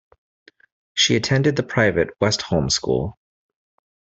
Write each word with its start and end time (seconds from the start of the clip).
She 0.95 1.15
attended 1.15 1.55
the 1.55 1.61
private 1.61 2.09
Westholme 2.19 2.71
School. 2.71 3.19